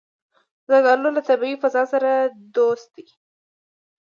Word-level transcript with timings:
زردالو 0.69 1.09
له 1.15 1.21
طبیعي 1.29 1.55
فضا 1.63 1.83
سره 1.93 2.11
دوست 2.55 2.87
دی. 2.95 3.05